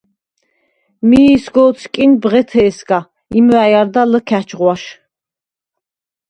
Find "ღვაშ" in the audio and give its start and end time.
4.59-4.83